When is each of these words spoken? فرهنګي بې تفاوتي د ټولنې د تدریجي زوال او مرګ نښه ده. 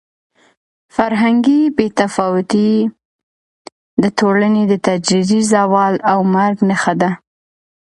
فرهنګي 0.95 1.61
بې 1.75 1.87
تفاوتي 1.99 2.71
د 4.03 4.05
ټولنې 4.19 4.63
د 4.71 4.73
تدریجي 4.85 5.41
زوال 5.53 5.95
او 6.11 6.19
مرګ 6.35 6.57
نښه 6.69 6.93
ده. 7.01 7.11